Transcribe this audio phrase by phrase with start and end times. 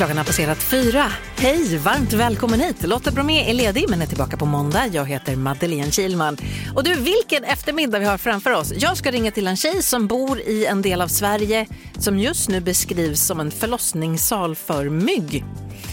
[0.00, 1.12] Klockan har passerat fyra.
[1.36, 2.86] Hej, varmt välkommen hit.
[2.86, 4.86] Lotta Bromé är ledig men är tillbaka på måndag.
[4.86, 6.36] Jag heter Madeleine Kilman.
[6.74, 8.72] Och du, vilken eftermiddag vi har framför oss.
[8.76, 11.66] Jag ska ringa till en tjej som bor i en del av Sverige
[11.98, 15.44] som just nu beskrivs som en förlossningssal för mygg.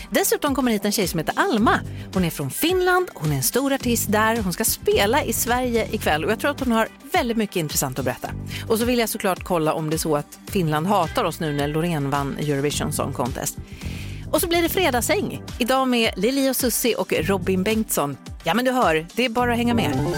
[0.10, 1.80] Dessutom kommer hit en tjej som heter Alma.
[2.14, 4.42] Hon är från Finland, hon är en stor artist där.
[4.42, 8.00] Hon ska spela i Sverige ikväll och jag tror att hon har väldigt mycket intressant
[8.00, 8.30] att berätta.
[8.68, 11.54] Och så vill jag såklart kolla om det är så att Finland hatar oss nu
[11.54, 13.58] när Loreen vann Eurovision Song Contest.
[14.32, 15.44] Och så blir det fredagsäng.
[15.60, 18.18] Idag med Lili och Susi och Robin Bengtsson.
[18.44, 20.16] Ja men du hör, det är bara att hänga med.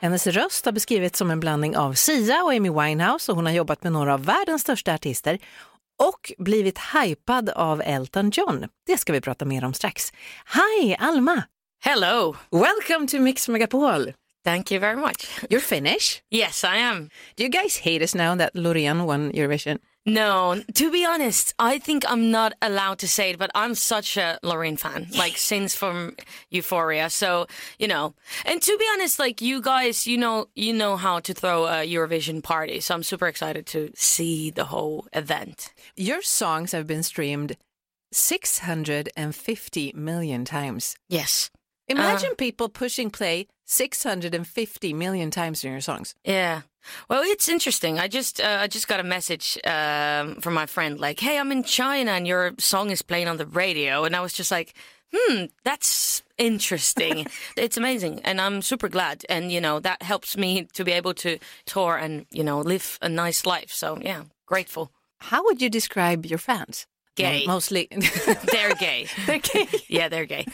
[0.00, 3.52] Hennes röst har beskrivits som en blandning av Sia och Amy Winehouse och hon har
[3.52, 5.38] jobbat med några av världens största artister
[5.98, 8.66] och blivit hypad av Elton John.
[8.86, 10.12] Det ska vi prata mer om strax.
[10.54, 11.42] Hi Alma!
[11.84, 12.36] Hello.
[12.50, 14.12] Welcome to Mix Megapol.
[14.44, 15.40] Thank you very much.
[15.50, 16.22] You're Finnish.
[16.30, 17.10] Yes, I am.
[17.36, 19.78] Do you guys hate us now that Loreen won Eurovision?
[20.14, 24.16] No, to be honest, I think I'm not allowed to say it, but I'm such
[24.16, 26.16] a Lorraine fan, like since from
[26.50, 27.10] Euphoria.
[27.10, 27.46] So
[27.78, 31.34] you know, and to be honest, like you guys, you know, you know how to
[31.34, 32.80] throw a Eurovision party.
[32.80, 35.72] So I'm super excited to see the whole event.
[35.96, 37.56] Your songs have been streamed
[38.12, 40.96] 650 million times.
[41.08, 41.50] Yes.
[41.88, 46.14] Imagine uh, people pushing play 650 million times in your songs.
[46.24, 46.62] Yeah.
[47.08, 47.98] Well, it's interesting.
[47.98, 51.52] I just uh, I just got a message um, from my friend like, "Hey, I'm
[51.52, 54.74] in China and your song is playing on the radio," and I was just like,
[55.14, 57.26] "Hmm, that's interesting.
[57.56, 59.24] it's amazing, and I'm super glad.
[59.28, 62.98] And you know that helps me to be able to tour and you know live
[63.02, 63.72] a nice life.
[63.72, 64.90] So yeah, grateful.
[65.18, 66.86] How would you describe your fans?
[67.22, 67.46] Gay.
[67.46, 67.88] Mo- Mostly.
[68.52, 69.06] They're gay.
[69.26, 69.66] They're gay.
[69.88, 70.46] yeah, they're gay.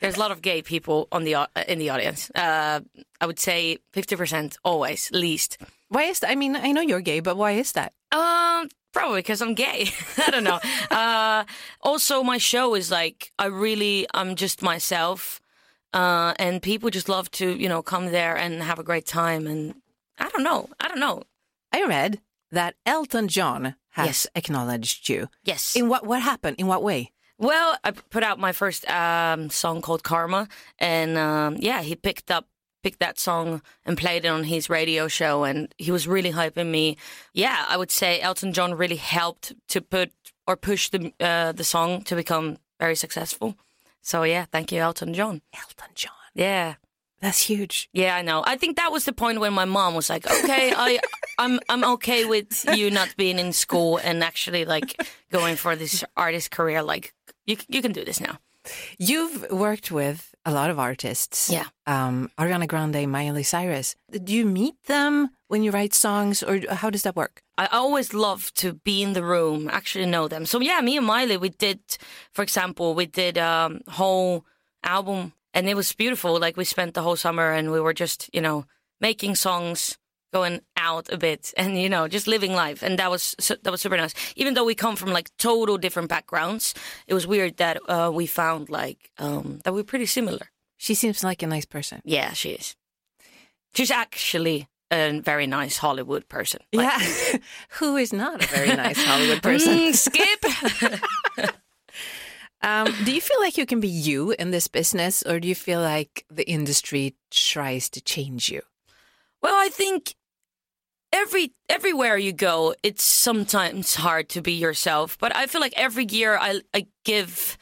[0.00, 2.30] There's a lot of gay people on the au- in the audience.
[2.34, 2.80] Uh,
[3.20, 5.58] I would say 50% always, least.
[5.88, 6.30] Why is that?
[6.30, 7.92] I mean, I know you're gay, but why is that?
[8.12, 9.88] Um, probably because I'm gay.
[10.26, 10.60] I don't know.
[10.90, 11.44] uh,
[11.80, 15.40] also, my show is like I really I'm just myself,
[15.92, 19.46] uh, and people just love to you know come there and have a great time.
[19.46, 19.74] And
[20.18, 20.68] I don't know.
[20.80, 21.22] I don't know.
[21.72, 22.20] I read
[22.52, 24.26] that Elton John has Yes.
[24.34, 25.28] acknowledged you.
[25.44, 25.74] Yes.
[25.76, 26.56] In what what happened?
[26.58, 27.10] In what way?
[27.38, 30.46] Well, I put out my first um, song called Karma,
[30.78, 32.46] and um, yeah, he picked up
[32.82, 36.70] picked that song and played it on his radio show, and he was really hyping
[36.70, 36.96] me.
[37.32, 40.12] Yeah, I would say Elton John really helped to put
[40.46, 43.56] or push the uh, the song to become very successful.
[44.02, 45.40] So yeah, thank you, Elton John.
[45.52, 46.12] Elton John.
[46.34, 46.74] Yeah.
[47.24, 47.88] That's huge.
[47.92, 48.42] Yeah, I know.
[48.44, 51.00] I think that was the point when my mom was like, "Okay, I,
[51.38, 54.90] I'm, I'm okay with you not being in school and actually like
[55.30, 56.82] going for this artist career.
[56.82, 57.14] Like,
[57.46, 58.36] you, you can do this now."
[58.98, 61.50] You've worked with a lot of artists.
[61.50, 61.64] Yeah.
[61.86, 63.96] Um, Ariana Grande, Miley Cyrus.
[64.10, 67.42] Do you meet them when you write songs, or how does that work?
[67.56, 70.46] I always love to be in the room, actually know them.
[70.46, 71.80] So yeah, me and Miley, we did,
[72.32, 74.44] for example, we did um whole
[74.82, 76.38] album, and it was beautiful.
[76.38, 78.66] Like we spent the whole summer, and we were just, you know,
[79.00, 79.96] making songs,
[80.32, 83.80] going out a bit, and you know, just living life, and that was that was
[83.80, 84.14] super nice.
[84.36, 86.74] Even though we come from like total different backgrounds,
[87.06, 90.50] it was weird that uh, we found like um that we're pretty similar.
[90.76, 92.00] She seems like a nice person.
[92.04, 92.76] Yeah, she is.
[93.74, 96.60] She's actually a very nice Hollywood person.
[96.72, 97.38] Like, yeah.
[97.78, 99.78] Who is not a very nice Hollywood person?
[99.78, 101.00] Mm, skip.
[102.64, 105.54] Um, do you feel like you can be you in this business, or do you
[105.54, 108.62] feel like the industry tries to change you?
[109.42, 110.14] Well, I think
[111.12, 115.18] every everywhere you go, it's sometimes hard to be yourself.
[115.18, 117.58] But I feel like every year I I give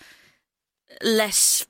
[1.03, 1.67] less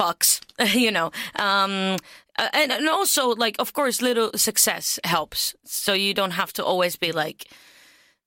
[0.00, 0.40] fucks,
[0.74, 1.10] you know.
[1.36, 1.98] Um,
[2.38, 6.64] uh, and and also like of course little success helps, so you don't have to
[6.64, 7.44] always be like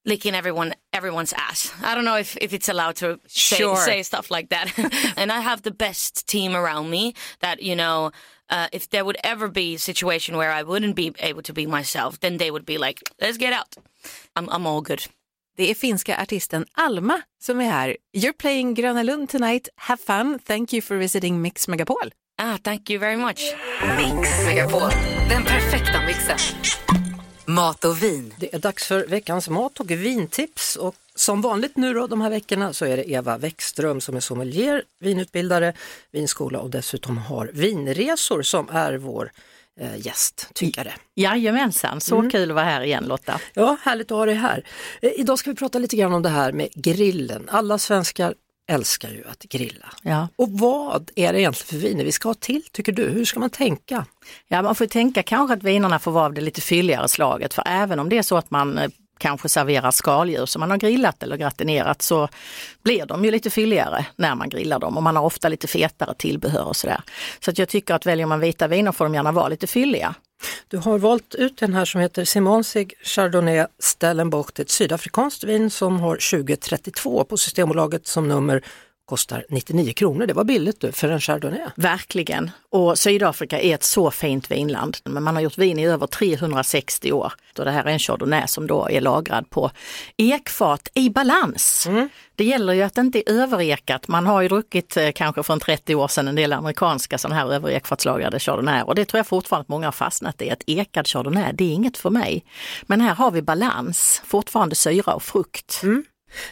[0.05, 1.71] licking everyone everyone's ass.
[1.83, 3.75] I don't know if, if it's allowed to say, Sure.
[3.77, 4.67] say stuff like that.
[5.17, 8.11] and I have the best team around me that you know.
[8.53, 11.65] Uh, if there would ever be a situation where I wouldn't be able to be
[11.65, 13.75] myself, then they would be like, "Let's get out."
[14.35, 15.07] I'm I'm all good.
[15.57, 17.97] Det är finska artisten Alma som är här.
[18.17, 19.69] You're playing Gröna Lund tonight.
[19.75, 20.39] Have fun.
[20.39, 22.11] Thank you for visiting Mix Megapol.
[22.37, 23.53] Ah, thank you very much.
[23.97, 24.89] Mix Megapol,
[25.29, 27.00] den perfekta mixen.
[27.51, 28.33] Mat och vin.
[28.37, 32.29] Det är dags för veckans mat och vintips och som vanligt nu då de här
[32.29, 35.73] veckorna så är det Eva Wäckström som är sommelier, vinutbildare,
[36.11, 39.31] vinskola och dessutom har vinresor som är vår
[39.79, 40.93] eh, gäst, tyckare.
[41.15, 43.39] Jajamensan, så kul att vara här igen Lotta.
[43.53, 44.63] Ja, härligt att ha dig här.
[45.01, 47.49] Eh, idag ska vi prata lite grann om det här med grillen.
[47.51, 48.33] Alla svenskar
[48.67, 49.85] älskar ju att grilla.
[50.01, 50.27] Ja.
[50.35, 53.09] Och vad är det egentligen för viner vi ska ha till tycker du?
[53.09, 54.05] Hur ska man tänka?
[54.47, 57.63] Ja, man får tänka kanske att vinerna får vara av det lite fylligare slaget för
[57.67, 61.23] även om det är så att man eh, kanske serverar skaldjur som man har grillat
[61.23, 62.27] eller gratinerat så
[62.83, 66.13] blir de ju lite fylligare när man grillar dem och man har ofta lite fetare
[66.13, 67.01] tillbehör och sådär.
[67.39, 70.15] Så att jag tycker att väljer man vita viner får de gärna vara lite fylliga.
[70.67, 74.59] Du har valt ut den här som heter Simonsig Chardonnay Stellenbosch.
[74.59, 78.63] Ett sydafrikanskt vin som har 2032 på Systembolaget som nummer
[79.05, 80.25] kostar 99 kronor.
[80.25, 81.59] Det var billigt du för en Chardonnay.
[81.75, 82.51] Verkligen.
[82.69, 84.97] Och Sydafrika är ett så fint vinland.
[85.03, 87.33] Men man har gjort vin i över 360 år.
[87.57, 89.71] Och det här är en Chardonnay som då är lagrad på
[90.17, 91.87] ekfat i balans.
[92.35, 94.07] Det gäller ju att det inte är överekat.
[94.07, 97.53] Man har ju druckit eh, kanske från 30 år sedan en del amerikanska sådana här
[97.53, 100.49] överekfatslagrade Chardonnay och det tror jag fortfarande att många har fastnat i.
[100.49, 102.45] Att ekad Chardonnay, det är inget för mig.
[102.83, 105.81] Men här har vi balans, fortfarande syra och frukt.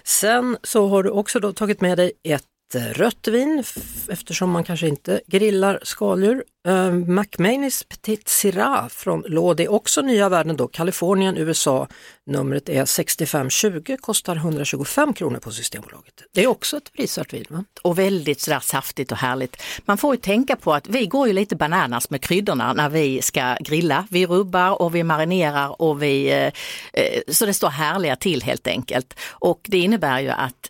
[0.03, 2.43] Sen så har du också då tagit med dig ett
[2.75, 3.63] rött vin
[4.09, 6.43] eftersom man kanske inte grillar skaldjur.
[6.67, 11.87] Uh, McManus Petit Syrah från Lodi, också nya världen då, Kalifornien, USA.
[12.25, 16.13] Numret är 6520, kostar 125 kronor på Systembolaget.
[16.33, 17.63] Det är också ett prisvärt vin va?
[17.81, 19.63] och väldigt sådär saftigt och härligt.
[19.85, 23.21] Man får ju tänka på att vi går ju lite bananas med kryddorna när vi
[23.21, 24.07] ska grilla.
[24.09, 26.51] Vi rubbar och vi marinerar och vi, eh,
[26.93, 29.19] eh så det står härliga till helt enkelt.
[29.29, 30.69] Och det innebär ju att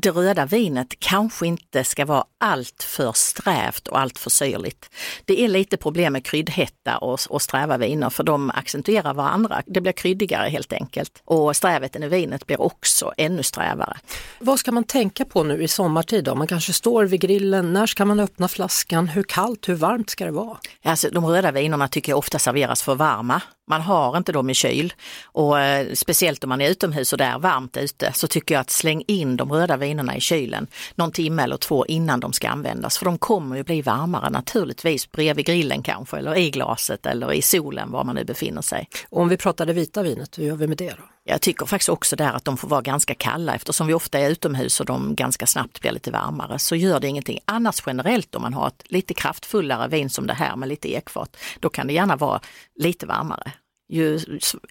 [0.00, 4.90] det röda vinet kanske inte ska vara allt för strävt och allt för syrligt.
[5.24, 9.62] Det är lite problem med kryddhetta och, och sträva viner för de accentuerar varandra.
[9.66, 11.22] Det blir kryddigare helt enkelt.
[11.24, 13.96] Och strävheten i vinet blir också ännu strävare.
[14.38, 16.34] Vad ska man tänka på nu i sommartid då?
[16.34, 19.08] Man kanske står vid grillen, när ska man öppna flaskan?
[19.08, 20.58] Hur kallt, hur varmt ska det vara?
[20.84, 23.42] Alltså, de röda vinerna tycker jag ofta serveras för varma.
[23.68, 24.92] Man har inte dem i kyl
[25.24, 28.60] och eh, speciellt om man är utomhus och det är varmt ute så tycker jag
[28.60, 32.48] att släng in de röda vinerna i kylen någon timme eller två innan de ska
[32.48, 37.32] användas för de kommer ju bli varmare naturligtvis bredvid grillen kanske eller i glaset eller
[37.32, 38.88] i solen var man nu befinner sig.
[39.08, 41.15] Och om vi pratar det vita vinet, hur gör vi med det då?
[41.28, 44.30] Jag tycker faktiskt också där att de får vara ganska kalla eftersom vi ofta är
[44.30, 47.38] utomhus och de ganska snabbt blir lite varmare så gör det ingenting.
[47.44, 51.36] Annars generellt om man har ett lite kraftfullare vin som det här med lite ekfat,
[51.60, 52.40] då kan det gärna vara
[52.74, 53.52] lite varmare.
[53.88, 54.20] Ju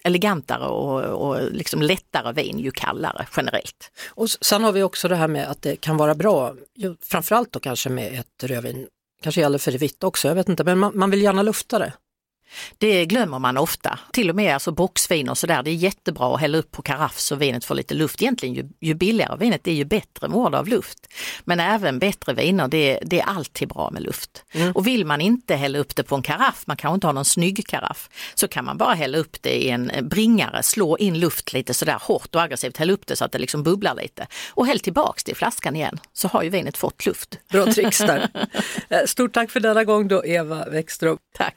[0.02, 3.90] elegantare och, och liksom lättare vin ju kallare generellt.
[4.08, 6.54] Och sen har vi också det här med att det kan vara bra,
[7.02, 8.86] framförallt då kanske med ett rödvin,
[9.22, 11.78] kanske gäller för det vita också, jag vet inte, men man, man vill gärna lufta
[11.78, 11.92] det.
[12.78, 13.98] Det glömmer man ofta.
[14.12, 17.18] Till och med alltså boxvin och sådär, det är jättebra att hälla upp på karaff
[17.18, 18.22] så vinet får lite luft.
[18.22, 20.98] Egentligen ju, ju billigare vinet är ju bättre mål av luft.
[21.44, 24.44] Men även bättre viner, det, det är alltid bra med luft.
[24.74, 27.24] Och vill man inte hälla upp det på en karaff, man kanske inte har någon
[27.24, 31.52] snygg karaff, så kan man bara hälla upp det i en bringare, slå in luft
[31.52, 34.66] lite sådär hårt och aggressivt, häll upp det så att det liksom bubblar lite och
[34.66, 37.38] häll tillbaks det i flaskan igen, så har ju vinet fått luft.
[37.52, 38.28] Bra tricks där.
[38.88, 41.18] Eh, Stort tack för denna gång då Eva Wäckström.
[41.34, 41.54] Tack!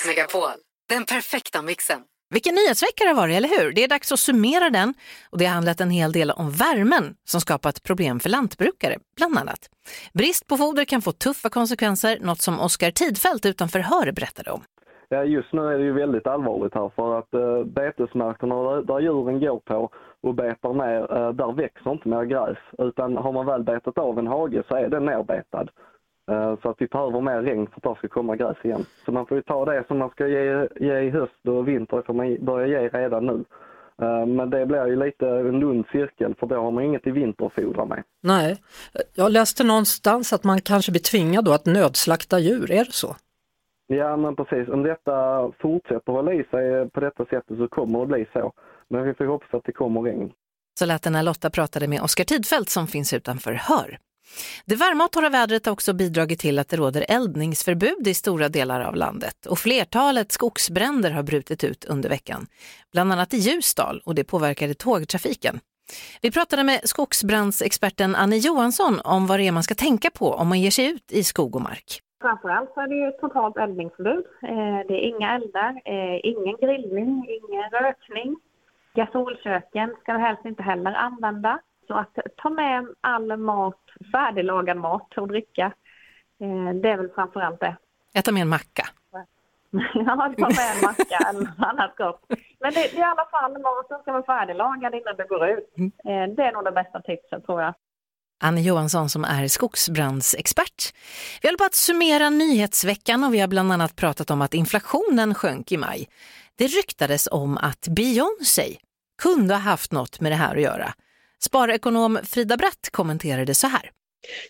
[0.00, 0.50] Mix Megapol,
[0.88, 2.00] den perfekta mixen.
[2.30, 3.72] Vilken nyhetsvecka det har varit, eller hur?
[3.72, 4.94] Det är dags att summera den
[5.30, 9.38] och det har handlat en hel del om värmen som skapat problem för lantbrukare, bland
[9.38, 9.58] annat.
[10.12, 14.60] Brist på foder kan få tuffa konsekvenser, något som Oskar Tidfält utanför Hör berättade om.
[15.08, 19.00] Ja, just nu är det ju väldigt allvarligt här för att eh, betesmarkerna där, där
[19.00, 19.90] djuren går på
[20.22, 22.58] och betar ner, eh, där växer inte mer gräs.
[22.78, 25.66] Utan har man väl betat av en hage så är den nerbetad.
[26.30, 28.84] Eh, så att vi behöver mer regn för att det ska komma gräs igen.
[29.04, 32.02] Så man får ju ta det som man ska ge, ge i höst och vinter
[32.06, 33.44] får man börja ge redan nu.
[34.02, 37.10] Eh, men det blir ju lite en lund cirkel för då har man inget i
[37.10, 38.02] vinter att fodra med.
[38.22, 38.56] Nej,
[39.14, 43.16] jag läste någonstans att man kanske blir tvingad då att nödslakta djur, är det så?
[43.86, 48.06] Ja men precis, om detta fortsätter hålla i sig på detta sättet så kommer det
[48.06, 48.52] bli så.
[48.88, 50.32] Men vi får hoppas att det kommer regn.
[50.78, 53.98] Så lät det när Lotta pratade med Oskar Tidfält som finns utanför Hör.
[54.64, 58.48] Det varma och torra vädret har också bidragit till att det råder eldningsförbud i stora
[58.48, 62.46] delar av landet och flertalet skogsbränder har brutit ut under veckan,
[62.92, 65.60] bland annat i Ljusdal och det påverkade tågtrafiken.
[66.22, 70.48] Vi pratade med skogsbrandsexperten Annie Johansson om vad det är man ska tänka på om
[70.48, 72.02] man ger sig ut i skog och mark.
[72.20, 74.24] Framförallt så är det ju totalt eldningsförbud.
[74.42, 78.36] Eh, det är inga eldar, eh, ingen grillning, ingen rökning.
[78.94, 81.60] Gasolköken ska du helst inte heller använda.
[81.90, 83.80] Så att ta med all mat,
[84.12, 85.64] färdiglagad mat och dricka.
[86.40, 87.76] Eh, det är väl framförallt det.
[88.12, 88.86] Jag tar med en macka.
[89.94, 92.22] Ja, ta med en macka eller annat gott.
[92.60, 95.68] Men det, det är i alla fall maten ska vara färdiglagad innan du går ut.
[95.78, 97.74] Eh, Det är nog det bästa tipset tror jag.
[98.42, 100.92] Annie Johansson som är skogsbrandsexpert.
[101.42, 105.34] Vi håller på att summera nyhetsveckan och vi har bland annat pratat om att inflationen
[105.34, 106.08] sjönk i maj.
[106.58, 108.76] Det ryktades om att Beyoncé
[109.22, 110.92] kunde ha haft något med det här att göra.
[111.40, 113.90] Sparekonom Frida Bratt kommenterade så här.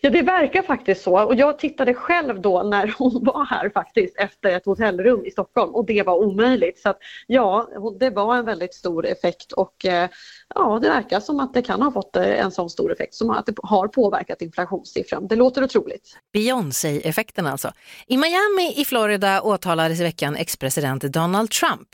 [0.01, 4.17] Ja det verkar faktiskt så och jag tittade själv då när hon var här faktiskt
[4.17, 6.79] efter ett hotellrum i Stockholm och det var omöjligt.
[6.79, 7.69] Så att, ja,
[8.01, 10.09] det var en väldigt stor effekt och eh,
[10.55, 13.31] ja det verkar som att det kan ha fått eh, en sån stor effekt som
[13.31, 15.27] att det har påverkat inflationssiffran.
[15.27, 16.17] Det låter otroligt.
[16.33, 17.73] Beyoncé-effekten alltså.
[18.07, 21.89] I Miami i Florida åtalades i veckan ex-president Donald Trump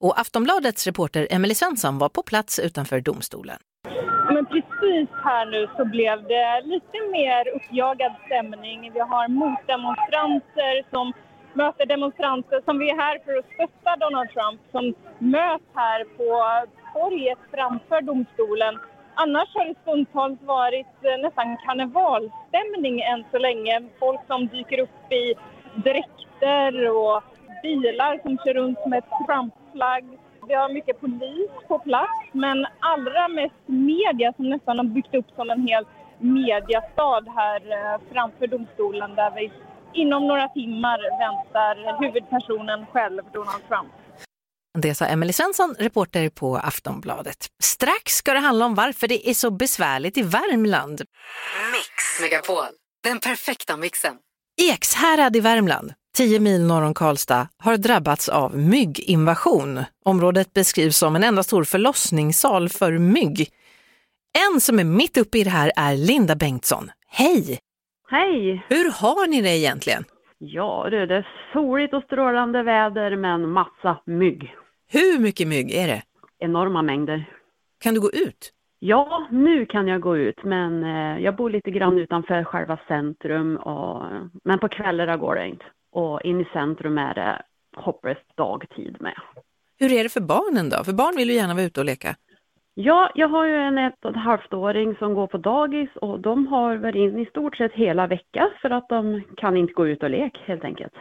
[0.00, 3.58] och Aftonbladets reporter Emily Svensson var på plats utanför domstolen.
[4.50, 8.90] Precis här nu så blev det lite mer uppjagad stämning.
[8.94, 11.12] Vi har motdemonstranter som
[11.52, 16.28] möter demonstranter som vi är här för att stötta Donald Trump som möts här på
[16.94, 18.78] torget framför domstolen.
[19.14, 23.82] Annars har det stundtals varit eh, nästan karnevalstämning än så länge.
[23.98, 25.34] Folk som dyker upp i
[25.74, 27.22] dräkter och
[27.62, 30.04] bilar som kör runt med Trump-flagg.
[30.48, 35.26] Vi har mycket polis på plats, men allra mest media som nästan har byggt upp
[35.36, 35.84] som en hel
[36.18, 39.52] mediastad här eh, framför domstolen där vi
[39.94, 43.92] inom några timmar väntar huvudpersonen själv, Donald Trump.
[44.78, 47.46] Det sa Emily Svensson, reporter på Aftonbladet.
[47.62, 51.02] Strax ska det handla om varför det är så besvärligt i Värmland.
[51.72, 52.64] Mix Megapol,
[53.04, 54.14] den perfekta mixen.
[54.72, 59.80] Ekshärad i Värmland, 10 mil norr om Karlstad, har drabbats av mygginvasion.
[60.04, 63.48] Området beskrivs som en enda stor förlossningssal för mygg.
[64.52, 66.90] En som är mitt uppe i det här är Linda Bengtsson.
[67.06, 67.58] Hej!
[68.10, 68.66] Hej!
[68.68, 70.04] Hur har ni det egentligen?
[70.38, 74.54] Ja du, det är soligt och strålande väder men massa mygg.
[74.90, 76.02] Hur mycket mygg är det?
[76.38, 77.24] Enorma mängder.
[77.80, 78.52] Kan du gå ut?
[78.78, 83.56] Ja, nu kan jag gå ut men eh, jag bor lite grann utanför själva centrum
[83.56, 84.02] och,
[84.44, 85.64] men på kvällarna går det inte.
[86.00, 87.42] Och in i centrum är det
[87.76, 89.18] hopplöst dagtid med.
[89.78, 90.84] Hur är det för barnen då?
[90.84, 92.16] För barn vill ju gärna vara ute och leka.
[92.74, 96.20] Ja, jag har ju en ett och ett halvt åring som går på dagis och
[96.20, 99.88] de har varit in i stort sett hela veckan för att de kan inte gå
[99.88, 100.92] ut och leka helt enkelt.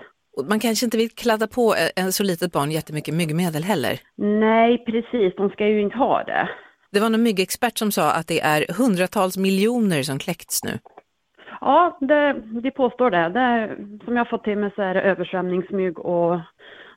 [0.49, 3.99] Man kanske inte vill kladda på en så litet barn jättemycket myggmedel heller.
[4.15, 6.49] Nej, precis, de ska ju inte ha det.
[6.91, 10.79] Det var någon myggexpert som sa att det är hundratals miljoner som kläckts nu.
[11.61, 13.29] Ja, det, de påstår det.
[13.29, 13.75] det.
[14.05, 16.39] Som jag fått till mig så är det översvämningsmygg och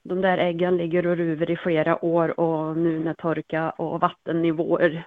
[0.02, 5.06] de där äggen ligger och ruver i flera år och nu när torka och vattennivåer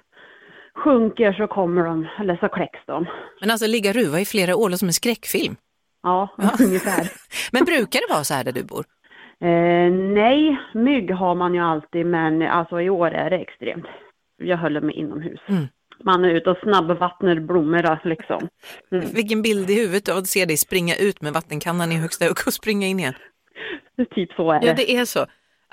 [0.76, 3.06] sjunker så kommer de, eller så kläcks de.
[3.42, 5.56] Men alltså ligga ruva i flera år, som en skräckfilm.
[6.04, 6.30] Ja,
[6.60, 7.12] ungefär.
[7.52, 8.86] Men brukar det vara så här där du bor?
[9.40, 13.86] Eh, nej, mygg har man ju alltid men alltså i år är det extremt.
[14.38, 15.40] Jag håller mig inomhus.
[15.48, 15.68] Mm.
[16.04, 18.48] Man är ute och snabbvattnar blommorna liksom.
[18.92, 19.06] Mm.
[19.14, 22.38] Vilken bild i huvudet av att se dig springa ut med vattenkannan i högsta hugg
[22.48, 23.14] och springa in igen.
[24.16, 24.68] Typ så är det.
[24.68, 25.26] Ja, det är så.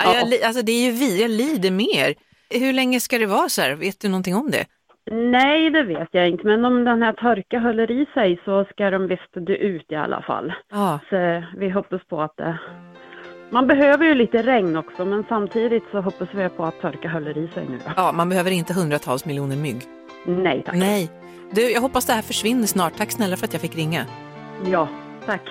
[0.04, 0.14] Ja.
[0.14, 2.14] Jag, alltså, det är ju vi, jag lider mer.
[2.60, 3.74] Hur länge ska det vara så här?
[3.74, 4.66] Vet du någonting om det?
[5.10, 8.90] Nej, det vet jag inte, men om den här torka håller i sig så ska
[8.90, 10.52] de visst dö ut i alla fall.
[10.70, 11.00] Ja.
[11.10, 12.58] Så vi hoppas på att det...
[13.52, 17.38] Man behöver ju lite regn också, men samtidigt så hoppas vi på att torka håller
[17.38, 17.78] i sig nu.
[17.96, 19.82] Ja, man behöver inte hundratals miljoner mygg.
[20.26, 20.74] Nej tack.
[20.76, 21.10] Nej.
[21.52, 22.96] Du, jag hoppas det här försvinner snart.
[22.96, 24.06] Tack snälla för att jag fick ringa.
[24.66, 24.88] Ja,
[25.26, 25.42] tack.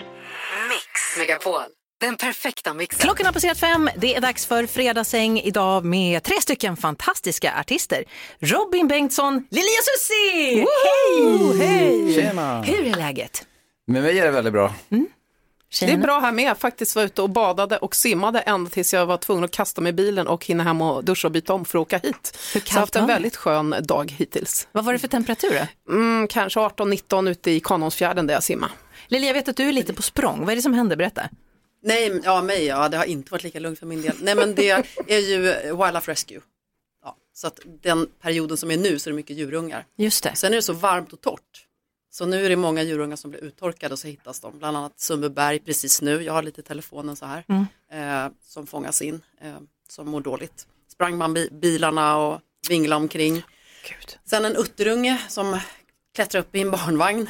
[0.69, 1.61] Mix Megapol,
[2.01, 2.99] den perfekta mixen.
[2.99, 3.89] Klockan har passerat fem.
[3.95, 8.03] Det är dags för fredagsäng idag med tre stycken fantastiska artister.
[8.39, 10.65] Robin Bengtsson, Lilia Susi!
[10.85, 11.67] Hej!
[11.67, 12.13] Hej!
[12.13, 12.61] Tjena!
[12.61, 13.45] Hur är läget?
[13.87, 14.73] Med mig är det väldigt bra.
[15.79, 16.57] Det är bra här med.
[16.57, 19.89] Faktiskt var ute och badade och simmade ända tills jag var tvungen att kasta mig
[19.89, 22.37] i bilen och hinna hem och duscha och byta om för att åka hit.
[22.39, 24.67] Så jag har haft en väldigt skön dag hittills.
[24.71, 25.93] Vad var det för temperatur då?
[25.93, 28.71] Mm, kanske 18-19 ute i Kanonsfjärden där jag simmar.
[29.07, 30.39] Lilia, jag vet att du är lite på språng.
[30.39, 30.95] Vad är det som händer?
[30.95, 31.29] Berätta.
[31.83, 34.15] Nej, ja mig, ja det har inte varit lika lugnt för min del.
[34.21, 34.69] Nej men det
[35.07, 36.39] är ju Wildlife Rescue.
[37.03, 39.85] Ja, så att den perioden som är nu så är det mycket djurungar.
[39.97, 40.35] Just det.
[40.35, 41.65] Sen är det så varmt och torrt.
[42.11, 44.57] Så nu är det många djurungar som blir uttorkade och så hittas de.
[44.59, 47.45] Bland annat Sundbyberg precis nu, jag har lite telefonen så här.
[47.47, 47.65] Mm.
[48.25, 49.55] Eh, som fångas in, eh,
[49.89, 50.67] som mår dåligt.
[50.91, 52.39] Sprang man bi- bilarna och
[52.69, 53.43] vinglade omkring.
[54.25, 55.59] Sen en utterunge som
[56.15, 57.29] klättrar upp i en barnvagn.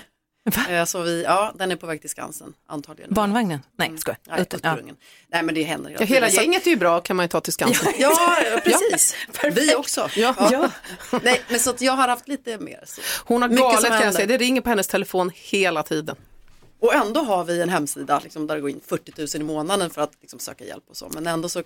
[0.69, 3.13] Eh, Så vi, ja, den är på väg till Skansen antagligen.
[3.13, 3.59] Barnvagnen?
[3.75, 4.17] Nej, jag skojar.
[4.27, 4.93] Nej, Utan- ja.
[5.31, 6.29] Nej men det händer Ja, hela.
[6.29, 7.93] Så- gänget är ju bra kan man ju ta till Skansen.
[7.99, 9.15] Ja, precis.
[9.55, 10.09] Vi också.
[10.15, 10.35] Ja.
[10.51, 10.71] Ja.
[11.23, 12.83] Nej, men så att jag har haft lite mer.
[12.85, 13.01] Så.
[13.25, 16.15] Hon har Mycket galet kan jag säga, det ringer på hennes telefon hela tiden.
[16.79, 19.89] Och ändå har vi en hemsida liksom, där det går in 40 000 i månaden
[19.89, 21.09] för att liksom, söka hjälp och så.
[21.13, 21.59] Men ändå så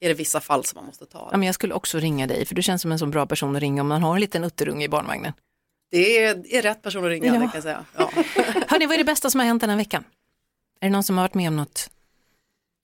[0.00, 1.28] är det vissa fall som man måste ta.
[1.30, 3.56] Ja, men jag skulle också ringa dig, för du känns som en så bra person
[3.56, 5.32] att ringa om man har en liten utterunge i barnvagnen.
[5.90, 7.32] Det är, är rätt person att ringa, Ja.
[7.32, 7.84] det kan jag säga.
[7.96, 8.10] Ja.
[8.68, 10.04] Hörni, vad är det bästa som har hänt den här veckan?
[10.80, 11.90] Är det någon som har varit med om något?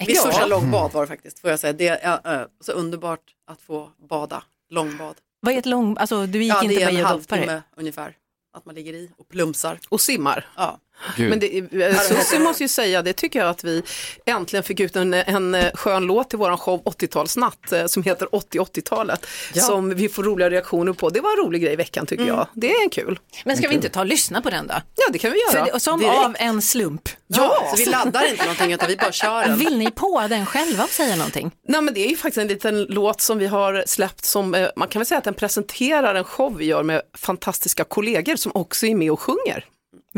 [0.07, 1.73] Mitt första långbad var det faktiskt, får jag säga.
[1.73, 5.15] Det är äh, så underbart att få bada, långbad.
[5.41, 7.21] Vad är ett lång, alltså du gick ja, inte det är bara en i och
[7.21, 8.17] doppade halvtimme ungefär.
[8.53, 9.79] Att man ligger i och plumsar.
[9.89, 10.49] Och simmar.
[10.57, 10.79] Ja.
[11.17, 11.31] Gud.
[11.31, 13.83] Men det, Susie måste ju säga, det tycker jag att vi
[14.27, 18.27] äntligen fick ut en, en eh, skön låt till våran show 80-talsnatt eh, som heter
[18.27, 19.27] 80-80-talet.
[19.55, 19.63] Ja.
[19.63, 21.11] Som vi får roliga reaktioner på.
[21.11, 22.47] Det var en rolig grej i veckan tycker jag.
[22.55, 23.19] Det är en kul.
[23.45, 24.75] Men ska vi inte ta och lyssna på den då?
[24.97, 25.65] Ja det kan vi göra.
[25.65, 26.19] För det, som Direkt.
[26.19, 27.09] av en slump.
[27.27, 29.59] Ja, så vi laddar inte någonting utan vi bara kör den.
[29.59, 31.51] Vill ni på den själva och säga någonting?
[31.69, 34.69] Nej men det är ju faktiskt en liten låt som vi har släppt som, eh,
[34.77, 38.53] man kan väl säga att den presenterar en show vi gör med fantastiska kollegor som
[38.55, 39.65] också är med och sjunger.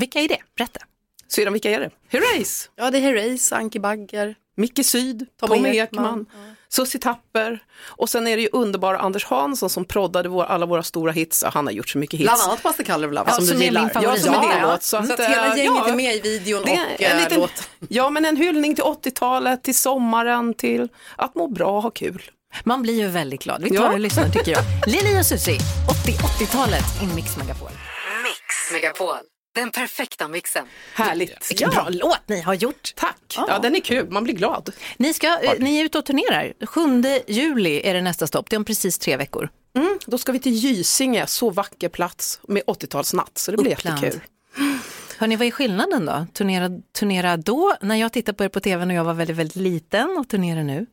[0.01, 0.39] Vilka är det?
[0.57, 0.81] Berätta.
[1.29, 1.91] Syrran, vilka är det?
[2.09, 4.35] Herreys, Ja, det är Herreys, Anki Bagger.
[4.57, 6.05] Micke Syd, Tommy Tommy Ekman.
[6.05, 6.27] Ekman,
[6.69, 10.83] Susie Tapper och sen är det ju underbara Anders Hansson som proddade vår, alla våra
[10.83, 11.43] stora hits.
[11.43, 12.25] Ja, Han har gjort så mycket hits.
[12.27, 13.81] Bland annat Master Color of Love Ja, som, som du är gillar.
[13.81, 14.19] min favorit.
[14.19, 14.83] Ja, som är din låt.
[14.83, 15.89] Så Så, att, hela eh, gänget ja.
[15.89, 17.65] är med i videon och en äh, liten- låten.
[17.89, 22.23] Ja, men en hyllning till 80-talet, till sommaren, till att må bra och ha kul.
[22.65, 23.63] Man blir ju väldigt glad.
[23.63, 23.93] Vi tar Ja.
[23.93, 24.63] och lyssnar tycker jag.
[24.87, 25.59] Lili och Susie,
[26.07, 27.71] 80-80-talet i Mix Megapol.
[28.23, 29.17] Mix Megapol.
[29.55, 30.67] Den perfekta mixen.
[30.95, 31.51] Härligt.
[31.51, 32.93] Vilken bra låt ni har gjort.
[32.97, 33.35] Tack.
[33.37, 33.59] Ja.
[33.59, 34.71] den är kul, man blir glad.
[34.97, 36.53] Ni, ska, eh, ni är ute och turnerar.
[36.67, 36.81] 7
[37.27, 38.51] juli är det nästa stopp.
[38.51, 39.49] Det är om precis tre veckor.
[39.77, 44.05] Mm, då ska vi till Gysinge, så vacker plats med 80-talsnatt, så det blir Uppland.
[44.05, 44.21] jättekul.
[45.19, 46.27] Hörni, vad är skillnaden då?
[46.33, 49.57] Turnera, turnera då, när jag tittade på er på tv när jag var väldigt, väldigt
[49.57, 50.87] liten och turnera nu?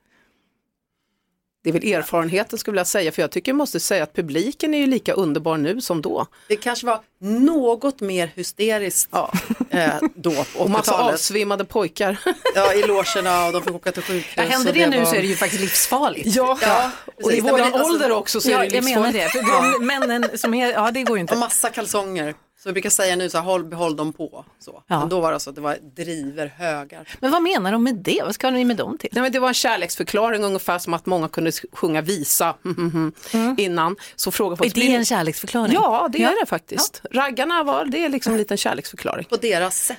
[1.66, 4.74] Det är väl erfarenheten skulle jag säga, för jag tycker jag måste säga att publiken
[4.74, 6.26] är ju lika underbar nu som då.
[6.48, 9.32] Det kanske var något mer hysteriskt Ja.
[9.70, 11.14] eh, då på Och massa 80-talet.
[11.14, 12.18] avsvimmade pojkar.
[12.56, 14.34] Ja, i logerna och de fick åka till sjukhus.
[14.36, 16.36] Ja, händer och det, nu var- så är det ju faktiskt livsfarligt.
[16.36, 16.92] Ja, Ja,
[17.24, 19.34] och i Det blir- alltså- ålder också så är Ja, det jag menar livsfarligt.
[19.34, 19.40] det.
[19.46, 21.34] För de männen som är, ja det går ju inte.
[21.34, 22.34] Och massa kalsonger.
[22.66, 24.46] Så vi brukar säga nu så här, håll, behåll dem på.
[24.60, 24.84] Så.
[24.88, 25.00] Ja.
[25.00, 27.08] Men då var det så att det var driver högar.
[27.20, 28.22] Men vad menar de med det?
[28.26, 29.10] Vad ska ni med dem till?
[29.12, 33.56] Nej, men det var en kärleksförklaring ungefär som att många kunde sjunga visa mm, mm,
[33.60, 33.96] innan.
[34.16, 35.74] Så frågade Är folk, det en kärleksförklaring?
[35.74, 36.30] Ja, det Ja.
[36.30, 37.02] är det faktiskt.
[37.12, 39.26] Raggarna var, det är liksom en liten kärleksförklaring.
[39.26, 39.98] På deras sätt.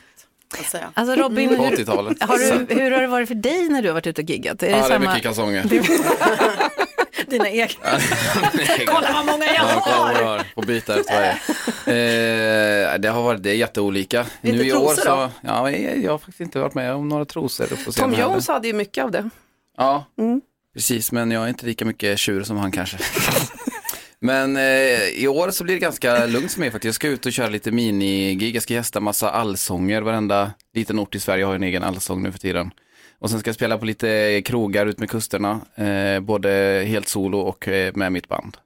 [0.94, 2.22] Alltså Robin, hur, 80-talet.
[2.22, 4.62] har du, hur har det varit för dig när du har varit ute och giggat?
[4.62, 5.64] Är Ja, det är mycket kalsonger.
[7.31, 7.85] dina egna?
[8.87, 10.45] Kolla vad många jag Ja, kolla vad har!
[10.55, 11.33] Får byta efter varje.
[12.93, 14.27] Eh, det har varit det är jätteolika.
[14.41, 15.31] Lite nu i år trosor så, då?
[15.41, 18.19] ja, jag, jag har faktiskt inte varit med om några trosor uppe på scenen Tom
[18.19, 18.33] heller.
[18.33, 19.31] Jones hade ju mycket av det.
[19.77, 20.41] Ja, Mm.
[20.75, 22.99] precis, men jag är inte lika mycket tjur som han kanske.
[24.19, 24.62] Men eh,
[25.15, 26.85] i år så blir det ganska lugnt för mig faktiskt.
[26.85, 30.03] Jag ska ut och köra lite minigig, jag ska gästa massa allsånger.
[30.03, 32.71] Varenda liten ort i Sverige har en egen allsång nu för tiden.
[33.18, 36.48] Och sen ska jag spela på lite krogar ut med kusterna, eh, både
[36.87, 38.57] helt solo och eh, med mitt band.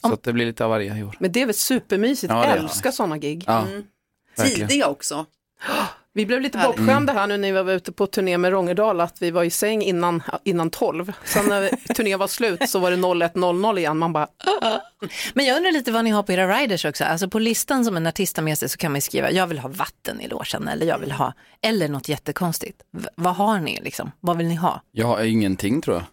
[0.00, 1.16] Så att det blir lite av varje i år.
[1.18, 3.44] Men det är väl supermysigt, Ja, älskar sådana gig.
[3.46, 3.66] Ja,
[4.36, 4.68] verkligen.
[4.68, 5.26] Tidiga också.
[6.16, 6.76] Vi blev lite Härligt.
[6.76, 9.50] bortskämda här nu när vi var ute på turné med Rångedal att vi var i
[9.50, 11.12] säng innan, innan 12.
[11.24, 13.98] Sen när turnén var slut så var det 01.00 igen.
[13.98, 14.28] Man bara,
[15.34, 17.04] Men jag undrar lite vad ni har på era riders också.
[17.04, 19.58] Alltså på listan som en artist har med sig så kan man skriva jag vill
[19.58, 22.82] ha vatten i logen eller jag vill ha, eller något jättekonstigt.
[22.92, 24.10] V- vad har ni liksom?
[24.20, 24.82] Vad vill ni ha?
[24.92, 26.04] Jag har ingenting tror jag.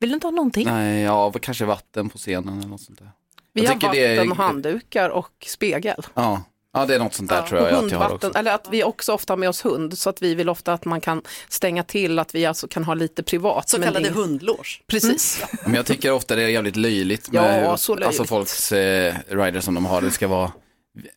[0.00, 0.66] Vill du inte ha någonting?
[0.66, 3.10] Nej, ja, kanske vatten på scenen eller något sånt där.
[3.52, 5.96] vi Jag har vatten det är- och handdukar och spegel.
[6.14, 6.42] Ja,
[6.74, 8.38] ja det är något sånt där tror och jag att jag har hundvatten, också.
[8.38, 10.84] eller att vi också ofta har med oss hund så att vi vill ofta att
[10.84, 13.68] man kan stänga till, att vi alltså kan ha lite privat.
[13.68, 14.78] Så men kallade det- hundlås.
[14.86, 15.44] Precis.
[15.64, 18.06] Men jag tycker ofta det är jävligt löjligt Ja, med så löjligt.
[18.06, 20.00] alltså folks eh, riders som de har.
[20.02, 20.52] Det ska vara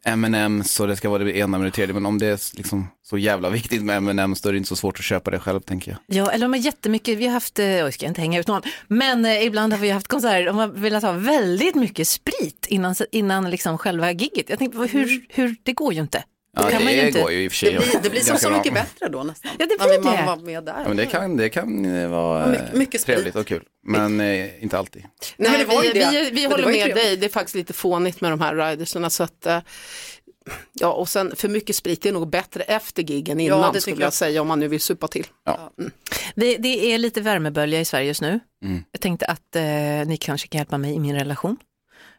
[0.05, 1.93] M&M's och det ska vara det ena med det tredje.
[1.93, 4.75] Men om det är liksom så jävla viktigt med M&M's då är det inte så
[4.75, 6.17] svårt att köpa det själv tänker jag.
[6.17, 8.47] Ja, eller de har jättemycket, vi har haft, eh, oj ska jag inte hänga ut
[8.47, 12.65] någon, men eh, ibland har vi haft konserter, de har velat ha väldigt mycket sprit
[12.69, 14.49] innan, innan liksom själva gigget.
[14.49, 16.23] Jag tänkte, hur, hur, det går ju inte.
[16.55, 17.73] Ja, kan man ju det inte- går ju i och för sig.
[17.73, 19.51] Det blir, det blir så, ganska så mycket bättre då nästan.
[19.59, 20.23] Ja, det blir man det.
[20.25, 20.75] var med där.
[20.81, 23.63] Ja, men det kan, det kan eh, vara mycket- eh, mycket trevligt och kul.
[23.83, 25.03] Men eh, inte alltid.
[25.37, 25.93] Nej, men det var vi, det.
[25.93, 26.95] vi, Men vi det håller med trevligt.
[26.95, 29.09] dig, det är faktiskt lite fånigt med de här riderserna.
[29.09, 29.59] Så att, eh,
[30.73, 33.93] ja, och sen för mycket sprit är nog bättre efter giggen Ja, innan det skulle
[33.95, 34.13] tycker jag jag.
[34.13, 35.27] säga om man nu vill supa till.
[36.35, 38.39] Det, det är lite värmebölja i Sverige just nu.
[38.63, 38.83] Mm.
[38.91, 39.63] Jag tänkte att eh,
[40.07, 41.57] ni kanske kan hjälpa mig i min relation.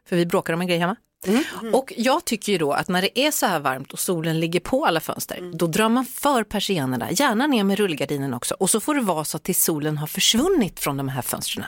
[0.08, 0.96] För vi bråkar om en grej hemma.
[1.72, 4.60] Och jag tycker ju då att när det är så här varmt och solen ligger
[4.60, 8.54] på alla fönster, då drar man för persiennerna, gärna ner med rullgardinen också.
[8.54, 11.66] Och så får det vara så att tills solen har försvunnit från de här fönstren.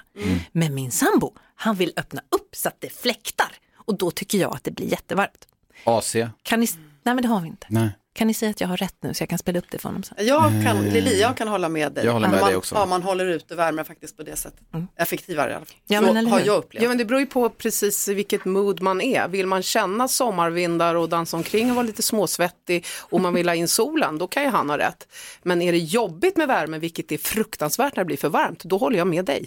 [0.53, 3.49] Men min sambo, han vill öppna upp så att det fläktar.
[3.77, 5.49] Och då tycker jag att det blir jättevarmt.
[5.85, 6.17] AC?
[6.43, 6.69] Kan ni...
[7.03, 7.67] Nej men det har vi inte.
[7.71, 7.91] Nej.
[8.19, 9.89] Kan ni säga att jag har rätt nu så jag kan spela upp det för
[9.89, 10.27] honom sen?
[10.27, 12.05] Jag kan, Lili, jag kan hålla med dig.
[12.05, 12.75] Jag håller med man, dig också.
[12.75, 14.61] Ja, man håller ute värmen faktiskt på det sättet.
[14.97, 15.77] Effektivare i alla fall.
[15.87, 16.83] Ja, Så har jag upplevt.
[16.83, 19.29] Ja men det beror ju på precis vilket mood man är.
[19.29, 23.55] Vill man känna sommarvindar och dansa omkring och vara lite småsvettig och man vill ha
[23.55, 25.09] in solen, då kan ju han ha rätt.
[25.43, 28.79] Men är det jobbigt med värme, vilket är fruktansvärt när det blir för varmt, då
[28.79, 29.47] håller jag med dig.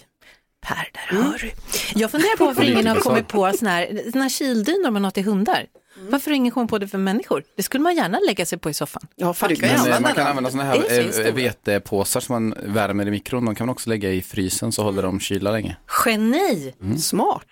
[0.62, 1.52] Per, där hör du.
[2.00, 5.14] Jag funderar på varför ingen har kommit på såna här, såna här kildynor med något
[5.14, 5.68] till hundar.
[6.10, 7.44] Varför har ingen kommit på det för människor?
[7.58, 9.08] Det skulle man gärna lägga sig på i soffan.
[9.16, 13.08] Ja, För kan använda man kan använda sådana här är eh, vetepåsar som man värmer
[13.08, 13.46] i mikron.
[13.46, 15.78] De kan man också lägga i frysen så håller de kyla länge.
[16.06, 16.74] Geni!
[17.00, 17.46] Smart.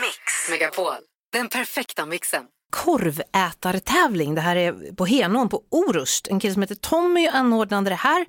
[0.00, 0.92] Mix Megapol.
[1.32, 2.42] Den perfekta mixen.
[2.70, 4.34] korvätartävling.
[4.34, 6.28] Det här är på Henån på Orust.
[6.28, 8.26] En kille som heter Tommy anordnade det här.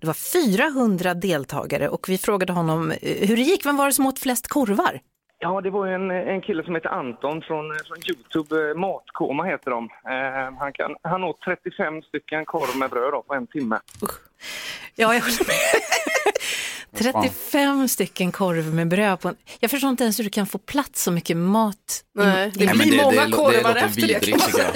[0.00, 3.66] Det var 400 deltagare och vi frågade honom eh, hur det gick.
[3.66, 5.00] Vem var det som åt flest korvar?
[5.38, 9.44] Ja, det var ju en, en kille som heter Anton från, från Youtube, eh, Matkoma
[9.44, 9.84] heter de.
[9.84, 13.78] Eh, han, kan, han åt 35 stycken korv med bröd då, på en timme.
[14.94, 15.82] Ja, jag håller med.
[17.22, 19.36] 35 stycken korv med bröd på en...
[19.60, 22.04] Jag förstår inte ens hur du kan få plats så mycket mat.
[22.14, 24.40] Nej, det blir det, många det, det, korvar låter efter det, kan.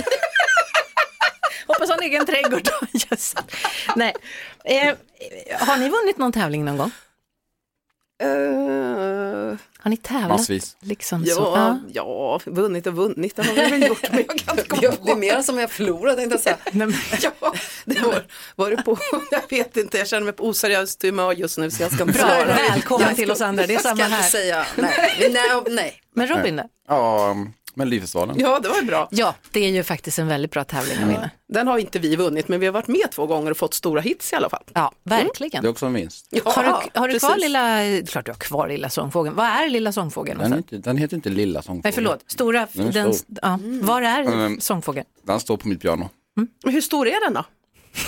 [1.67, 2.69] Hoppas ha en egen trädgård.
[3.11, 3.35] Yes.
[3.97, 4.15] Nej.
[4.65, 4.95] Eh,
[5.59, 6.91] har ni vunnit någon tävling någon gång?
[8.23, 10.29] Eh, Har ni tävlat?
[10.29, 10.77] Massvis.
[10.81, 11.31] Liksom så.
[11.57, 14.03] ja, ja, vunnit och vunnit, det har vi väl gjort.
[14.11, 16.57] Men jag kan inte komma Det är mer som jag förlorat tänkte jag säga.
[17.41, 17.53] Ja,
[17.85, 18.25] det var,
[18.57, 18.99] var det på,
[19.31, 22.19] jag vet inte, jag känner mig på oseriöst humör just nu så jag ska inte
[22.19, 22.47] Bra, svara.
[22.69, 23.67] välkommen Jag till oss andra.
[23.67, 24.29] Det är jag samma ska inte här.
[24.31, 25.31] säga nej.
[25.33, 26.01] nej, nej.
[26.15, 26.63] Men Robin då?
[26.89, 27.37] Ja,
[27.81, 28.37] Melodifestivalen.
[28.39, 29.09] Ja, det var bra.
[29.11, 31.31] Ja, det är ju faktiskt en väldigt bra tävling att vinna.
[31.49, 34.01] Den har inte vi vunnit, men vi har varit med två gånger och fått stora
[34.01, 34.63] hits i alla fall.
[34.75, 35.63] Ja, verkligen.
[35.63, 36.27] Det är också en vinst.
[36.31, 39.37] Ja, Har du, har du kvar lilla, klart du har kvar lilla sångfågeln.
[39.37, 40.39] Vad är lilla sångfågeln?
[40.39, 41.81] Den, inte, den heter inte Lilla sångfågeln.
[41.85, 42.25] Nej, förlåt.
[42.27, 43.37] Stora, Den är den, stor.
[43.43, 43.59] ja.
[43.63, 44.61] Var är Mm.
[44.61, 45.07] sångfågeln?
[45.23, 46.09] Den står på mitt piano.
[46.65, 47.45] Men hur stor är den då?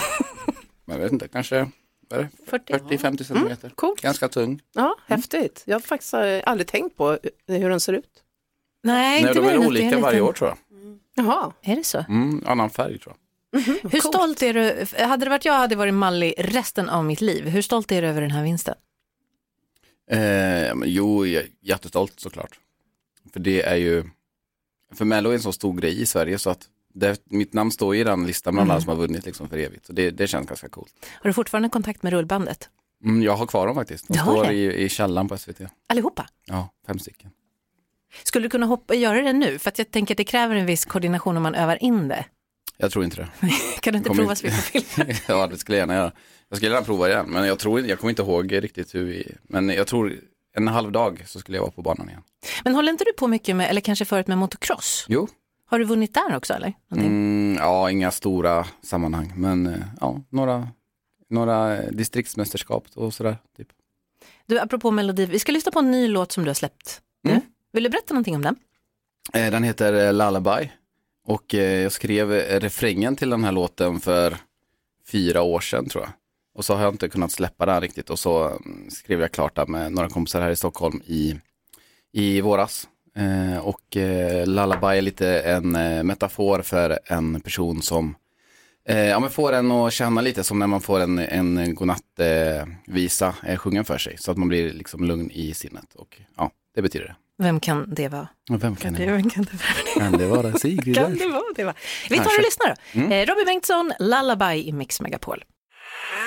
[0.86, 1.68] Jag vet inte, kanske
[2.08, 2.50] vad är det?
[2.50, 2.72] 40.
[2.72, 3.70] 40-50 centimeter.
[3.74, 4.00] coolt.
[4.00, 4.60] Ganska tung.
[4.74, 5.62] Ja, häftigt.
[5.66, 8.04] Jag har faktiskt eh, aldrig tänkt på hur den ser ut.
[8.82, 10.58] Nej, Nej, inte de är olika varje år tror jag.
[11.14, 11.52] Jaha.
[11.62, 12.04] Är det så?
[12.08, 13.18] Mm, annan färg tror jag.
[13.90, 14.86] Hur stolt är du?
[15.04, 17.48] Hade det varit jag hade varit mallig resten av mitt liv.
[17.48, 18.74] Hur stolt är du över den här vinsten?
[20.10, 22.58] Eh, men jo, jag är jättestolt såklart.
[23.32, 24.04] För det är ju,
[24.94, 27.96] för Mello är en så stor grej i Sverige så att det, mitt namn står
[27.96, 28.70] i den listan bland Mm.
[28.74, 29.86] alla som har vunnit liksom för evigt.
[29.86, 30.94] Så det, det känns ganska coolt.
[31.22, 32.68] Har du fortfarande kontakt med rullbandet?
[33.04, 34.08] Mm, jag har kvar dem faktiskt.
[34.08, 35.60] De står i, i källaren på SVT.
[35.88, 36.26] Allihopa?
[36.46, 37.30] Ja, fem stycken.
[38.24, 39.58] Skulle du kunna hoppa, göra det nu?
[39.58, 42.24] För att jag tänker att det kräver en viss koordination om man övar in det.
[42.76, 43.28] Jag tror inte det.
[43.80, 45.16] Kan du inte Kommer prova inte- spela film?
[45.28, 46.12] ja, det skulle jag gärna göra.
[46.48, 49.34] Jag skulle gärna prova igen, men jag tror jag kommer inte ihåg riktigt hur vi,
[49.42, 50.20] men jag tror
[50.56, 52.22] en halv dag så skulle jag vara på banan igen.
[52.64, 55.06] Men håller inte du på mycket med, eller kanske förut med motocross?
[55.08, 55.28] Jo,
[55.66, 56.72] Har du vunnit där också eller?
[56.96, 60.68] Mm, ja, inga stora sammanhang, men eh, ja, några,
[61.30, 63.36] några distriktsmästerskap och sådär.
[63.56, 63.68] Typ.
[64.46, 67.00] Du, apropå melodi, vi ska lyssna på en ny låt som du har släppt.
[67.72, 68.56] Vill du berätta någonting om den?
[69.32, 70.70] Eh, den heter eh, Lullaby
[71.24, 72.30] och eh, jag skrev
[72.60, 74.36] refrängen till den här låten för
[75.06, 76.12] fyra år sedan tror jag.
[76.54, 79.56] Och så har jag inte kunnat släppa den riktigt och så mm, skrev jag klart
[79.56, 81.40] den med några kompisar här i Stockholm i,
[82.12, 82.88] i våras.
[83.62, 83.96] Och
[84.46, 85.72] Lullaby är lite en
[86.06, 88.14] metafor för en person som
[88.84, 93.84] ja, men får en att känna lite som när man får en, en godnattvisa sjungen
[93.84, 94.18] för sig.
[94.18, 95.94] Så att man blir liksom lugn i sinnet.
[95.94, 97.14] Och ja, det betyder det.
[97.38, 98.28] Vem kan det vara?
[98.50, 99.16] Vem kan det vara?
[99.16, 100.10] Vem kan det vara?
[100.10, 100.94] Kan det vara Sigrid?
[100.96, 101.64] Kan det vara det?
[101.64, 101.74] Va?
[102.10, 103.00] Vi tar och lyssnar då.
[103.00, 103.12] Mm.
[103.12, 105.44] Eh, Robin Bengtsson, Lullaby i Mix Megapol.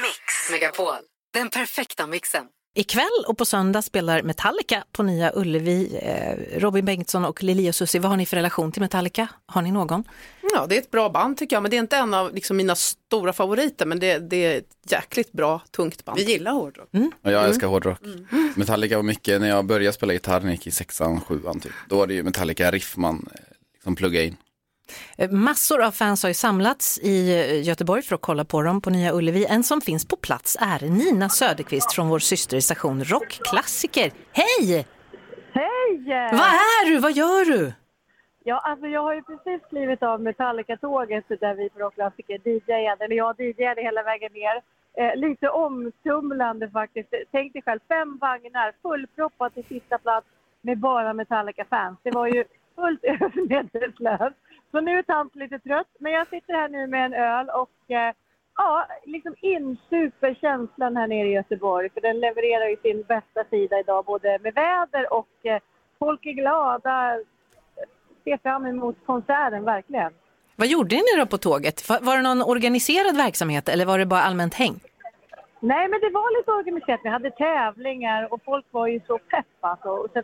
[0.02, 0.96] Mix Megapol.
[1.34, 2.46] Den perfekta mixen.
[2.78, 6.00] Ikväll och på söndag spelar Metallica på Nya Ullevi.
[6.02, 9.28] Eh, Robin Bengtsson och Lili och Susie, vad har ni för relation till Metallica?
[9.46, 10.04] Har ni någon?
[10.54, 12.58] Ja, det är ett bra band tycker jag, men det är inte en av liksom,
[12.58, 16.18] mina stora favoriter, men det, det är ett jäkligt bra, tungt band.
[16.18, 16.90] Vi gillar hårdrock.
[17.24, 18.00] Och jag älskar hårdrock.
[18.56, 21.72] Metallica var mycket, när jag började spela gitarr, när jag gick i sexan, sjuan typ.
[21.90, 23.40] Då var det ju Metallica-riff man eh,
[23.74, 24.36] liksom pluggade in.
[25.18, 28.82] Eh, Massor av fans har ju samlats i eh, Göteborg för att kolla på dem
[28.82, 29.46] på Nya Ullevi.
[29.46, 34.12] En som finns på plats är Nina Söderqvist från vår systerstation Rockklassiker.
[34.32, 34.88] Hej!
[35.54, 36.06] Hej!
[36.32, 37.00] Vad är du?
[37.00, 37.74] Vad gör du?
[38.44, 43.16] Ja, alltså jag har ju precis klivit av Metallica-tåget där vi på Rockklassiker DJade, eller
[43.16, 44.62] jag DJade hela vägen ner.
[44.98, 47.10] Eh, lite omtumlande faktiskt.
[47.32, 50.28] Tänk dig själv, fem vagnar fullproppat till sista plats
[50.62, 52.00] med bara Metallica-fans.
[52.04, 52.44] Det var ju
[52.76, 54.34] fullt över medvetslös.
[54.76, 57.92] Så nu är tant lite trött, men jag sitter här nu med en öl och
[57.92, 58.14] eh,
[58.56, 61.90] ja, liksom insuper känslan här nere i Göteborg.
[61.90, 65.62] För den levererar ju sin bästa sida idag, både med väder och eh,
[66.00, 67.20] folk är glada.
[68.24, 70.14] Ser fram emot konserten, verkligen.
[70.56, 71.90] Vad gjorde ni då på tåget?
[71.90, 74.80] Var det någon organiserad verksamhet eller var det bara allmänt häng?
[75.60, 77.00] Nej, men det var lite organiserat.
[77.04, 80.08] Vi hade tävlingar och folk var ju så pepp alltså.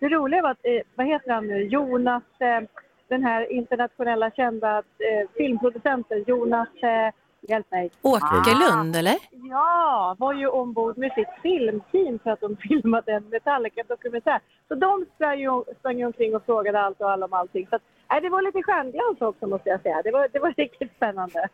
[0.00, 2.60] Det roliga var att, eh, vad heter han nu, Jonas, eh,
[3.08, 7.90] den här internationella kända eh, filmproducenten, Jonas, eh, hjälp mig.
[8.02, 9.16] Åkerlund eller?
[9.50, 14.40] Ja, var ju ombord med sitt filmteam för att de filmade en Metallica-dokumentär.
[14.68, 17.66] Så de sprang ju, sprang ju omkring och frågade allt och alla om allting.
[17.70, 20.02] Så att, nej, det var lite stjärnglans också måste jag säga.
[20.04, 21.48] Det var, det var riktigt spännande.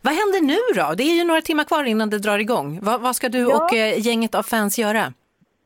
[0.00, 0.94] Vad händer nu då?
[0.94, 2.78] Det är ju några timmar kvar innan det drar igång.
[2.82, 3.64] Vad, vad ska du Ja.
[3.64, 5.12] och eh, gänget av fans göra?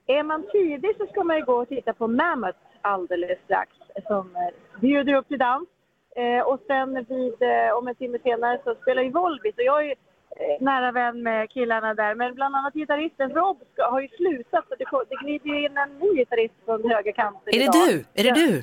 [0.07, 3.71] Är man tidig så ska man ju gå och titta på Mammoth alldeles strax
[4.07, 4.43] som eh,
[4.81, 5.69] bjuder upp till dans.
[6.17, 9.87] Eh, och sen vid, eh, om en timme senare så spelar ju Volbeat och jag
[9.87, 12.15] är eh, nära vän med killarna där.
[12.15, 15.99] Men bland annat gitarristen Rob ska, har ju slutat så det, det glider in en
[15.99, 17.75] ny gitarrist från höger kanten Är det idag.
[17.89, 18.05] du?
[18.15, 18.63] Är det du?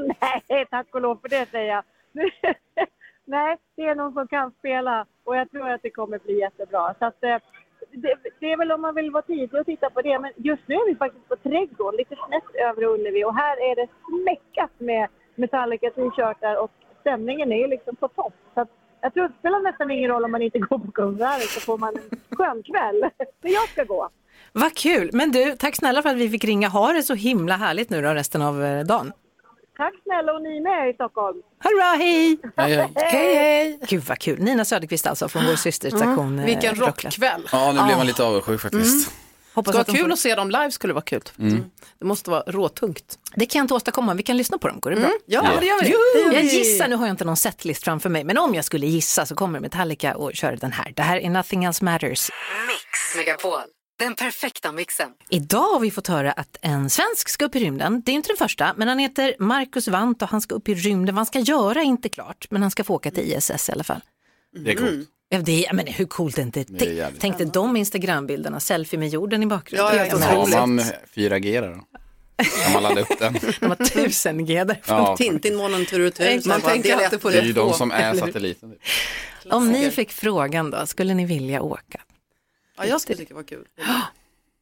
[0.20, 1.84] Nej, tack och lov för det säger jag.
[3.24, 6.94] Nej, det är någon som kan spela och jag tror att det kommer bli jättebra.
[6.98, 7.36] Så att, eh,
[8.02, 10.18] det, det är väl om man vill vara tidig och titta på det.
[10.18, 13.24] Men just nu är vi faktiskt på Trädgården, lite snett över Ullevi.
[13.24, 18.34] Och här är det smäckat med Metallica t-shirtar och stämningen är ju liksom på topp.
[18.54, 18.66] Så
[19.00, 21.60] jag tror att det spelar nästan ingen roll om man inte går på konserten så
[21.60, 23.10] får man en skön kväll.
[23.42, 24.08] Men jag ska gå.
[24.52, 25.10] Vad kul!
[25.12, 26.68] Men du, tack snälla för att vi fick ringa.
[26.68, 29.12] Ha det så himla härligt nu då resten av eh, dagen.
[29.76, 31.36] Tack snälla och ni med i Stockholm.
[31.62, 32.38] Det bra, hej!
[32.56, 32.92] Hej, hej.
[32.94, 33.78] Hej, hej!
[33.88, 34.38] Gud vad kul.
[34.42, 36.18] Nina Söderqvist alltså från vår systerstation.
[36.26, 36.38] Mm.
[36.38, 37.04] eh, Vilken Rocklapp.
[37.04, 37.48] rockkväll.
[37.52, 39.10] Ja, nu blev man lite avundsjuk faktiskt.
[39.54, 41.20] Hoppas Ska att de vara kul får- att se dem live skulle vara kul.
[41.38, 41.64] Mm.
[41.98, 43.18] Det måste vara råtungt.
[43.36, 45.04] Det kan jag inte åstadkomma, vi kan lyssna på dem, går det bra?
[45.06, 45.18] Mm.
[45.26, 45.60] Ja, Ja.
[45.60, 45.88] det gör vi.
[45.88, 48.64] Det gör Jag gissar, nu har jag inte någon setlist framför mig, men om jag
[48.64, 50.92] skulle gissa så kommer Metallica och kör den här.
[50.96, 52.30] Det här är Nothing Else Matters.
[52.66, 53.58] Mix Megapol.
[53.96, 55.08] Den perfekta mixen.
[55.30, 58.02] Idag har vi fått höra att en svensk ska upp i rymden.
[58.06, 60.74] Det är inte den första, men han heter Marcus Wandt och han ska upp i
[60.74, 61.14] rymden.
[61.14, 63.72] Vad han ska göra är inte klart, men han ska få åka till ISS i
[63.72, 64.00] alla fall.
[64.56, 65.08] Det är coolt.
[65.28, 66.94] Ja, det är, men hur coolt är inte Det är det?
[66.94, 67.20] jävligt.
[67.20, 69.96] Tänk dig de Instagrambilderna, selfie med jorden i bakgrunden.
[69.96, 70.80] Ja, ja, Har man
[71.14, 71.84] 4G då?
[72.64, 73.36] Kan man ladda upp den?
[73.60, 74.80] De har tusen G där.
[74.86, 76.48] Ja, Tintin-månen tur och tur.
[76.48, 77.46] Man tänker alltid på det är det.
[77.46, 78.74] ju de som är satelliten.
[79.50, 82.00] Om ni fick frågan då, skulle ni vilja åka?
[82.76, 83.68] Ja, jag skulle tycka det var kul.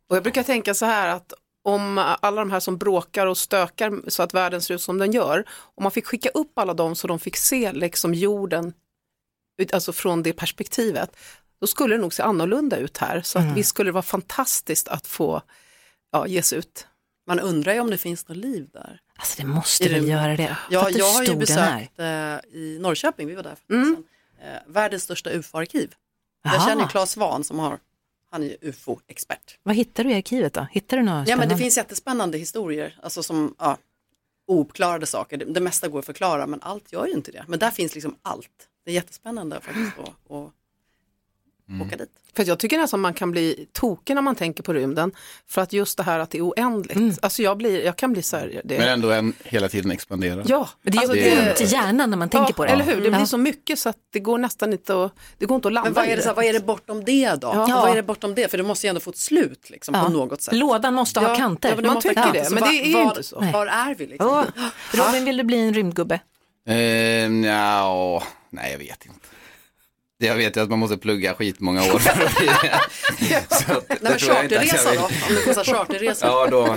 [0.08, 1.32] Och jag brukar tänka så här att
[1.64, 5.12] om alla de här som bråkar och stökar så att världen ser ut som den
[5.12, 5.44] gör,
[5.74, 8.74] om man fick skicka upp alla dem så de fick se liksom jorden,
[9.72, 11.16] alltså från det perspektivet,
[11.60, 13.22] då skulle det nog se annorlunda ut här.
[13.22, 15.42] Så att visst skulle det vara fantastiskt att få
[16.12, 16.86] ja, ge sig ut.
[17.26, 19.00] Man undrar ju om det finns något liv där.
[19.16, 20.56] Alltså det måste väl göra det?
[20.70, 22.06] Ja, jag har ju besökt eh,
[22.58, 23.88] i Norrköping, vi var där för Mm.
[23.88, 24.04] mm.
[24.54, 25.94] eh, världens största ufo-arkiv.
[26.44, 27.78] Jag känner Claes Svahn som har,
[28.32, 29.58] han är ju ufo-expert.
[29.62, 30.66] Vad hittar du i arkivet då?
[30.70, 33.78] Hittar du något Ja, men det finns jättespännande historier, alltså som ja,
[34.46, 35.36] ouppklarade saker.
[35.36, 37.44] Det, det mesta går att förklara, men allt gör ju inte det.
[37.48, 38.68] Men där finns liksom allt.
[38.84, 40.52] Det är jättespännande faktiskt att, att
[41.72, 41.86] Mm.
[41.86, 42.08] åka dit.
[42.36, 45.12] För jag tycker nästan man kan bli tokig när man tänker på rymden,
[45.48, 48.22] för att just det här att det är oändligt, alltså jag, blir, jag kan bli
[48.22, 50.42] så här, det, Men ändå en, hela tiden expandera.
[50.46, 52.70] Ja, Men det är alltså det- ont i hjärnan när man tänker ja, på det.
[52.70, 55.54] Eller hur, det blir så mycket så att det går nästan inte att, det går
[55.54, 57.48] inte att landa Men vad i är det, här, vad är det bortom det då?
[57.54, 57.66] Ja.
[57.82, 58.50] Vad är det bortom det?
[58.50, 60.04] För det måste ju ändå få ett slut liksom, Ja.
[60.04, 60.54] på något sätt.
[60.54, 61.68] Lådan måste ha kanter.
[61.68, 62.40] ja, men det Man måste tycker kanter.
[62.40, 63.40] det, Så men var- det är var, inte så.
[63.40, 63.52] Nej.
[63.52, 64.28] Var är vi liksom?
[64.28, 64.44] Åh,
[64.92, 66.20] Robin, vill du bli en rymdgubbe?
[66.68, 66.74] Eh,
[67.46, 69.18] ja, nej jag vet inte.
[70.26, 72.80] Jag vet ju att man måste plugga skitmånga år för att bli det.
[73.54, 74.98] Så att, Nej, men charterresa vill.
[75.00, 75.04] då?
[75.06, 76.26] Om det kostar charterresa?
[76.26, 76.76] Ja, då,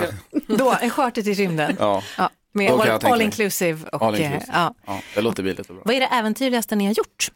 [0.56, 1.76] Då, en charter till rymden.
[1.80, 3.88] ja, Ja, med Då kan all, all inclusive.
[3.92, 4.52] Och, all eh, inclusive.
[4.54, 4.74] ja.
[4.86, 5.82] Ja, det låter billigt och bra.
[5.86, 7.28] Vad är det äventyrligaste ni har gjort?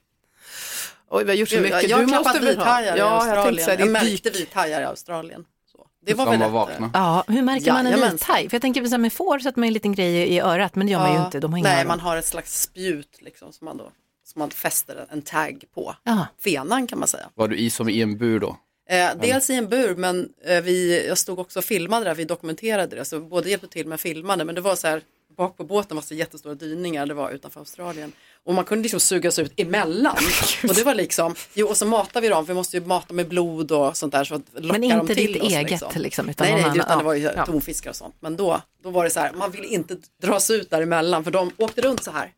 [1.11, 1.89] Oj, vi har gjort så Jag, mycket.
[1.89, 3.65] jag har Du klappat måste väl ha- vithajar i Ja, jag tänkte Australien.
[3.65, 5.45] säga, Jag, det är märkte vithajar i Australien.
[5.73, 5.87] Så.
[6.07, 6.91] Det var väl vakna.
[6.95, 8.49] Ja, hur märker man en vithaj?
[8.49, 10.87] För jag tänker så här med får sätter man en liten grej i örat, men
[10.87, 11.41] det gör man ju Ja, inte.
[11.41, 11.89] De har inga Nej, öron.
[11.89, 13.91] man har ett slags spjut liksom, som, man då,
[14.31, 15.95] som man fäster en- tagg på.
[16.05, 16.27] Ja.
[16.45, 17.31] Fenan kan man säga.
[17.35, 18.57] Var du i som i en bur då?
[18.91, 22.25] Eh, dels i en bur, men eh, vi, jag stod också och filmade där, vi
[22.25, 25.03] dokumenterade det, så både hjälpte till med filmade, men det var så här,
[25.37, 28.13] bak på båten var så jättestora dyningar, det var utanför Australien.
[28.45, 30.17] Och man kunde liksom sugas ut emellan.
[30.69, 33.15] och det var liksom, jo och så matar vi dem, för vi måste ju mata
[33.15, 35.53] med blod och sånt där så att locka Men inte dem till ditt oss.
[35.53, 35.89] eget, liksom.
[36.03, 37.47] liksom, utan nej, nej, utan det var ju Ja.
[37.47, 38.15] tonfiskar och sånt.
[38.21, 41.51] Men då, då var det så här, man vill inte dras ut däremellan, för de
[41.57, 42.33] åkte runt så här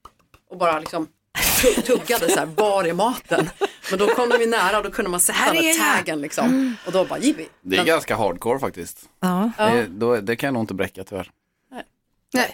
[0.51, 1.09] och bara liksom
[1.87, 3.51] tuggade så här, var är maten?
[3.91, 6.77] Men då kom de ju nära och då kunde man sätta Här med taggen liksom.
[6.87, 7.49] Och då bara, jippi.
[7.61, 8.99] Det är ganska hardcore faktiskt.
[9.21, 9.51] Ja.
[9.59, 11.31] Det, då, det kan jag nog inte bräcka tyvärr.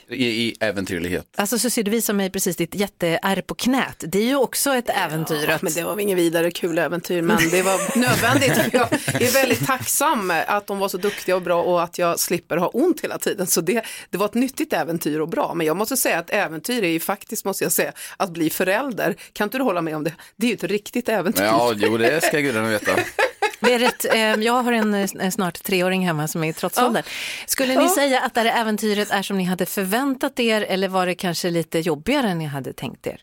[0.09, 1.27] I, I äventyrlighet.
[1.37, 4.05] Alltså så ser du visar mig precis ditt jätteärr på knät.
[4.07, 5.49] Det är ju också ett äventyr.
[5.51, 8.73] att- Men det var ingen vidare kul äventyr, men det var nödvändigt.
[8.73, 12.57] Jag är väldigt tacksam att de var så duktiga och bra och att jag slipper
[12.57, 13.47] ha ont hela tiden.
[13.47, 15.55] Så det, det var ett nyttigt äventyr och bra.
[15.55, 19.17] Men jag måste säga att äventyr är ju faktiskt, måste jag säga, att bli förälder.
[19.33, 20.12] Kan inte du hålla med om det?
[20.37, 21.43] Det är ju ett riktigt äventyr.
[21.45, 22.93] Ja, jo det ska gudarna veta.
[23.61, 27.03] Det är rätt, eh, jag har en eh, snart treåring hemma som är i trotsåldern.
[27.47, 27.88] Skulle ni Ja.
[27.94, 31.51] säga att det här äventyret är som ni hade förväntat er eller var det kanske
[31.51, 33.21] lite jobbigare än ni hade tänkt er?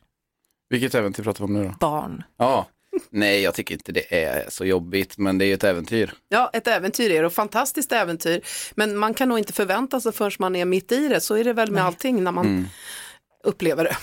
[0.69, 1.76] Vilket äventyr pratar vi om nu då?
[1.80, 2.24] Barn.
[2.38, 2.67] Ja,
[3.10, 6.13] nej jag tycker inte det är så jobbigt, men det är ju ett äventyr.
[6.30, 8.41] Ja, ett äventyr är det och fantastiskt äventyr.
[8.76, 11.21] Men man kan nog inte förvänta sig förrän man är mitt i det.
[11.21, 12.65] Så är det väl med allting när man Mm.
[13.43, 13.98] upplever det.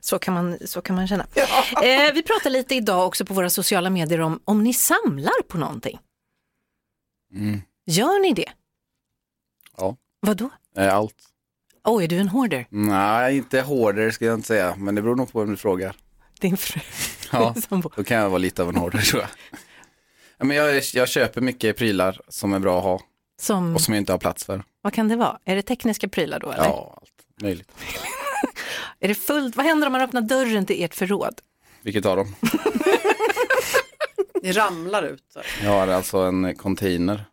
[0.00, 1.26] Så kan man, så kan man känna.
[1.82, 5.58] Eh, vi pratar lite idag också på våra sociala medier om om ni samlar på
[5.58, 5.98] någonting.
[7.34, 7.60] Mm.
[7.86, 8.50] Gör ni det?
[9.76, 10.50] Ja, Vadå?
[10.76, 11.14] eh, allt.
[11.84, 12.66] Oj, är du en hoarder?
[12.70, 15.96] Nej, inte hårdare ska jag inte säga, men det beror nog på vem du frågar.
[16.40, 16.80] Din fru.
[17.32, 17.54] Ja,
[17.96, 19.30] då kan jag vara lite av en hårdare tror jag.
[20.38, 23.00] Ja, men jag, jag köper mycket prylar som är bra att ha
[23.40, 24.62] Som, och som jag inte har plats för.
[24.82, 25.38] vad kan det vara?
[25.44, 26.50] Är det tekniska prylar då?
[26.52, 26.64] Eller?
[26.64, 27.72] Ja, allt möjligt.
[29.00, 29.56] Är det fullt?
[29.56, 31.40] Vad händer om man öppnar dörren till ert förråd?
[31.82, 32.34] Vilket av dem?
[34.42, 35.24] Det ramlar ut.
[35.32, 35.40] Så.
[35.62, 37.24] Jag har alltså en container.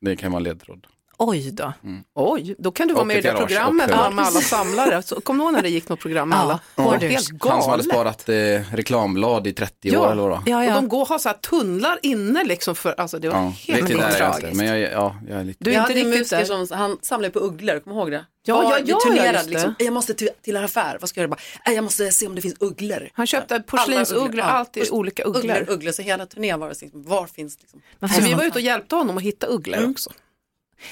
[0.00, 0.86] Det kan vara ledtråd.
[1.18, 1.72] Oj då.
[2.14, 5.02] Oj, då kan du vara Och med i det garage programmet med alla samlare.
[5.02, 6.60] Så, kom du ihåg när det gick något program med alla?
[6.74, 6.90] Ja.
[7.00, 8.34] Helt Han som hade sparat eh,
[8.72, 10.66] reklamblad i 30 år eller vad det var.
[10.68, 13.52] Och de går och har så här tunnlar inne liksom för, alltså det var Ja,
[13.74, 14.54] helt jag tragiskt.
[14.56, 15.64] Men jag, ja, jag är lite...
[15.64, 18.24] Du är inte riktigt musiker som han samlade på ugglor, kommer ihåg det?
[18.48, 21.20] Ja, Var- ja, vi ja, turnerade liksom, jag måste till, till en affär, vad ska
[21.20, 21.28] jag göra?
[21.30, 23.08] Bara, "Nej, jag måste se om det finns ugglor.
[23.12, 25.42] Han köpte porslinsugglor, alltid olika ugglor.
[25.56, 27.80] Ugglor, ugglor, så hela turnén var det liksom, var finns liksom?
[28.14, 29.90] Så vi var ute och hjälpte honom att hitta ugglor Mm.
[29.90, 30.10] också.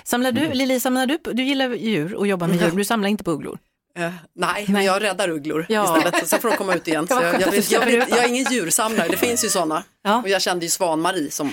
[0.04, 3.24] Samlar du, Lili, samlar du, du gillar djur och jobbar med djur, du samlar inte
[3.24, 3.58] på ugglor?
[3.98, 5.98] Eh, nej, men jag räddar ugglor Ja.
[5.98, 7.06] istället, så får de komma ut igen.
[7.08, 9.48] Så jag, skönt jag, vill, du jag, vill, jag är ingen djursamlare, det finns ju
[9.48, 9.84] sådana.
[10.22, 11.52] Och jag kände ju Svan-Marie som,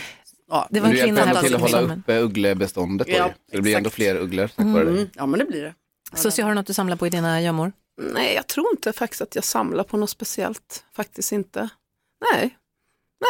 [0.49, 0.67] ja.
[0.69, 3.61] Det var en du kvinna hjälper här till att hålla uppe ugglebeståndet då, Ja, det
[3.61, 4.95] blir ändå fler ugglor tack vare Mm.
[4.95, 5.09] dig.
[5.15, 5.73] Ja, men det blir det.
[6.29, 7.71] Så har du något du samlar på i dina gömmor?
[8.01, 10.83] Nej, jag tror inte faktiskt att jag samlar på något speciellt.
[10.95, 11.69] Faktiskt inte.
[12.33, 12.57] Nej,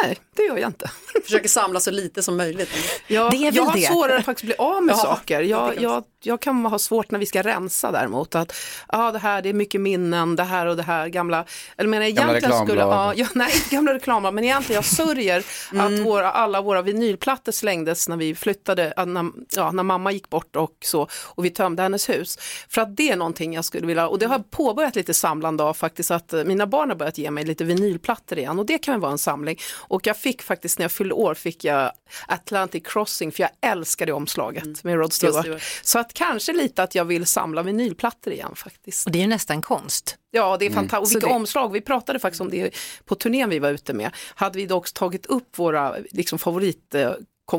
[0.02, 0.90] nej, det gör jag inte.
[1.24, 2.68] Försöker samla så lite som möjligt.
[3.06, 3.80] Jag, Det är väl jag har det.
[3.86, 5.40] svårare att faktiskt bli av med Ja, saker.
[5.42, 8.34] Jag, kan jag, jag kan ha svårt när vi ska rensa däremot.
[8.34, 8.54] Att
[8.88, 11.44] ja, det här det är mycket minnen, det här och det här gamla.
[11.76, 13.18] Eller menar, Gamla egentligen skulle, ja, reklamblad.
[13.18, 15.86] ja, nej, inte gamla reklamblad, men egentligen jag sörjer Mm.
[16.00, 20.56] att våra, alla våra vinylplattor slängdes när vi flyttade, när, ja, när mamma gick bort
[20.56, 22.38] och så och vi tömde hennes hus.
[22.68, 25.74] För att det är någonting jag skulle vilja, och det har påbörjat lite samlande av
[25.74, 29.12] faktiskt att mina barn har börjat ge mig lite vinylplattor igen och det kan vara
[29.12, 29.58] en samling.
[29.82, 31.92] Och jag fick faktiskt när jag fyllde år fick jag
[32.26, 35.44] Atlantic Crossing för jag älskade omslaget med Rod Stewart.
[35.44, 35.62] Stewart.
[35.82, 39.06] Så att kanske lite att jag vill samla vinylplattor igen faktiskt.
[39.06, 40.16] Och det är ju nästan konst.
[40.30, 40.74] Ja, det är Mm.
[40.88, 41.12] fantastiskt.
[41.12, 41.72] Så Och vilka det- omslag.
[41.72, 42.70] Vi pratade faktiskt om det
[43.04, 44.10] på turnén vi var ute med.
[44.34, 46.38] Hade vi då också tagit upp våra liksom,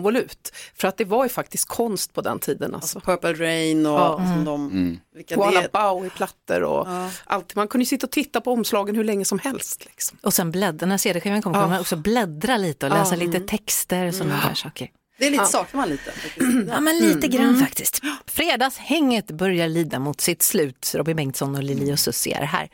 [0.02, 0.54] favoritkonvolut.
[0.76, 2.76] För att det var ju faktiskt konst på den tiden.
[2.76, 3.00] Alltså.
[3.00, 4.18] Purple Rain och Ja.
[4.18, 5.00] som de, Mm.
[5.16, 7.10] vilka Koala det Bowie-plattor och Ja.
[7.26, 7.56] allt.
[7.56, 9.86] Man kunde ju sitta och titta på omslagen hur länge som helst.
[9.86, 10.18] Liksom.
[10.22, 11.68] Och sen bläddra, när CD-skivan kommer Ja.
[11.68, 13.20] man också bläddra lite och läsa Ja.
[13.26, 14.90] lite texter och sådana där saker.
[15.20, 15.48] Det är lite, Ja.
[15.48, 16.12] saknar man lite.
[16.12, 16.38] faktiskt.
[16.68, 17.30] Ja, men lite Mm.
[17.32, 18.02] grann faktiskt.
[18.28, 20.92] Fredagshänget börjar lida mot sitt slut.
[20.96, 22.70] Robin Bengtsson och Lili och Susie är här.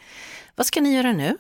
[0.56, 1.38] Vad ska ni göra nu?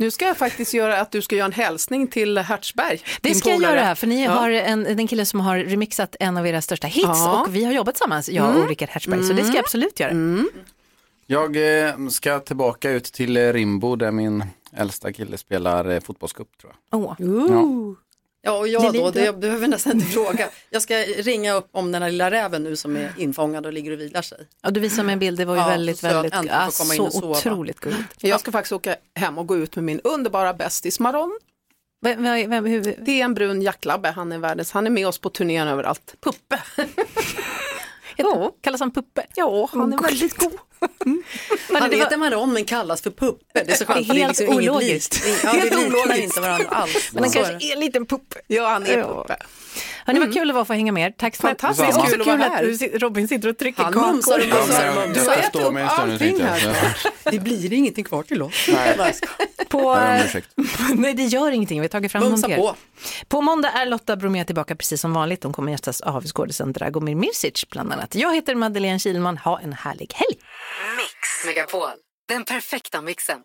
[0.00, 3.00] Nu ska jag faktiskt göra att du ska göra en hälsning till Hertzberg.
[3.20, 4.30] Det ska jag göra, för ni Ja.
[4.30, 7.42] har en, en kille som har remixat en av era största hits Ja.
[7.46, 8.62] och vi har jobbat tillsammans, jag Mm.
[8.62, 10.44] och Rickard Hertzberg, så det ska jag absolut göra.
[11.26, 11.56] Jag
[11.86, 14.44] eh, ska tillbaka ut till Rimbo där min
[14.76, 17.00] äldsta kille spelar eh, fotbollscup tror jag.
[17.00, 17.14] Åh.
[17.18, 17.94] Ja.
[18.48, 20.48] Ja, och jag Det då, lite- det, jag behöver nästan inte fråga.
[20.70, 23.92] Jag ska ringa upp om den här lilla räven nu som är infångad och ligger
[23.92, 24.38] och vilar sig.
[24.62, 26.72] Ja, du visade mig en bild, det var ju Ja, väldigt, så väldigt, in och
[26.72, 28.14] så otroligt gulligt.
[28.24, 31.38] Jag ska faktiskt åka hem och gå ut med min underbara bästis Maron.
[32.00, 35.08] Vem, vem, vem, hur, Det är en brun jacklabbe, han är världens, han är med
[35.08, 36.14] oss på turnén överallt.
[36.20, 36.62] Puppe.
[38.16, 38.52] ja.
[38.60, 39.26] Kallas han Puppe?
[39.34, 40.58] Ja, han är väldigt god.
[41.04, 41.22] Han
[41.90, 43.44] det var- heter Maron men kallas för Puppe.
[43.64, 45.24] Det är så skönt, Det är för helt inget ologiskt.
[45.26, 45.40] likt.
[45.44, 46.22] Ja, Helt det liknar ologiskt.
[46.24, 47.08] inte varandra alls.
[47.12, 47.64] Men han är kanske det.
[47.70, 48.36] är en liten puppe.
[48.46, 49.06] Ja, han är Ja.
[49.22, 49.36] Puppe.
[50.06, 51.10] Hörni, vad kul det var att få hänga med er.
[51.18, 51.54] Tack snälla.
[51.58, 52.72] Fantastiskt Det är också kul att vara här.
[52.72, 54.06] att du, Robin sitter och trycker Han kakor.
[54.08, 54.38] Ja, mumsar
[54.88, 55.32] och mumsar.
[55.32, 56.96] äter får stå upp allting här.
[57.24, 58.54] Det blir ingenting kvar till oss.
[58.68, 59.12] Nej.
[59.68, 60.48] På, ursäkt.
[60.94, 61.80] nej, det gör ingenting.
[61.80, 62.76] Vi har tagit fram Mumsa på.
[63.28, 65.44] På måndag är Lotta Bromé tillbaka precis som vanligt.
[65.44, 68.14] Hon kommer gästas av skådisen Dragomir Mirsic bland annat.
[68.14, 69.38] Jag heter Madeleine Kilman.
[69.38, 70.38] Ha en härlig helg.
[71.38, 73.44] Mix Megapol, den perfekta mixen.